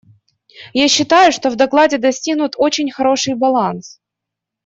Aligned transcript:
Я 0.79 0.87
считаю, 0.87 1.31
что 1.31 1.51
в 1.51 1.55
докладе 1.55 1.99
достигнут 1.99 2.55
очень 2.57 2.89
хороший 2.89 3.35
баланс. 3.35 3.99